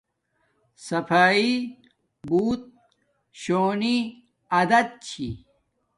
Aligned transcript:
صفایݵ 0.85 1.51
بوت 2.27 2.63
شونی 3.41 3.97
عادت 4.53 4.87
چھی 5.05 5.27